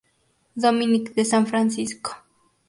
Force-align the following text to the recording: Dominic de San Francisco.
Dominic 0.57 1.13
de 1.15 1.23
San 1.23 1.45
Francisco. 1.45 2.13